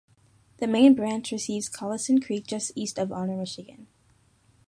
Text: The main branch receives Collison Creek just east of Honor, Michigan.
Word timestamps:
The 0.57 0.65
main 0.65 0.95
branch 0.95 1.31
receives 1.31 1.69
Collison 1.69 2.25
Creek 2.25 2.47
just 2.47 2.71
east 2.75 2.97
of 2.97 3.11
Honor, 3.11 3.37
Michigan. 3.37 3.85